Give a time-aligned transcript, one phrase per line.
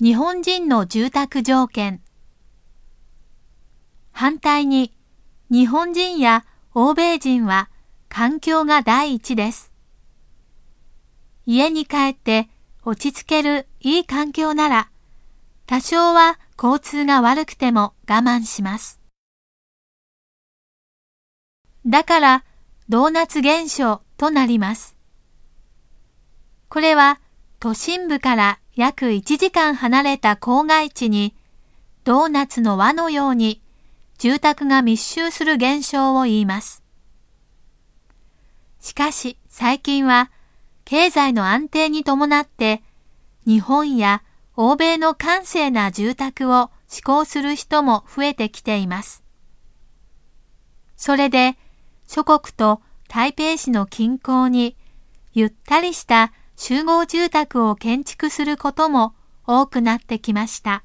[0.00, 2.02] 日本人の住宅条件。
[4.10, 4.92] 反対に、
[5.50, 6.44] 日本人や
[6.74, 7.70] 欧米人は
[8.08, 9.72] 環境が第一です。
[11.46, 12.48] 家に帰って
[12.84, 14.90] 落ち着けるいい環境なら、
[15.66, 19.00] 多少は交通が悪くても我慢します。
[21.86, 22.44] だから、
[22.88, 24.96] ドーナツ現象となります。
[26.68, 27.20] これは
[27.64, 31.34] 都心部から約1時間離れた郊外地に
[32.04, 33.62] ドーナツの輪のように
[34.18, 36.82] 住宅が密集する現象を言います。
[38.80, 40.30] しかし最近は
[40.84, 42.82] 経済の安定に伴って
[43.46, 44.22] 日本や
[44.56, 49.24] 欧米の閑静な住宅を志向する人も増えてきています。
[50.96, 51.56] それで
[52.06, 54.76] 諸国と台北市の近郊に
[55.32, 59.14] ゆったりした集合住宅を建築することも
[59.46, 60.84] 多くなってきました。